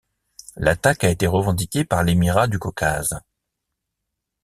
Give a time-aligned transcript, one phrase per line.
[0.55, 3.19] L'attaque a été revendiquée par l'Émirat du Caucase.